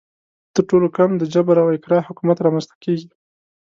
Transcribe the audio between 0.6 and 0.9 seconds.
ټولو